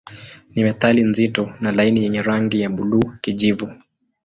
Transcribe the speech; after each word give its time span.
Ni 0.49 0.63
metali 0.63 1.03
nzito 1.03 1.53
na 1.59 1.71
laini 1.71 2.03
yenye 2.03 2.21
rangi 2.21 2.61
ya 2.61 2.69
buluu-kijivu. 2.69 3.73